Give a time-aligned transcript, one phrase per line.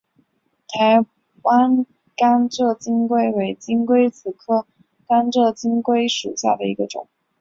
[0.67, 1.05] 台
[1.43, 4.65] 湾甘蔗金龟为金龟子科
[5.05, 7.07] 甘蔗金龟属下的一个种。